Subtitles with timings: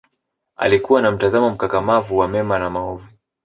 [0.55, 3.07] alikua na mtazamo mkakamavu wa mema na maovu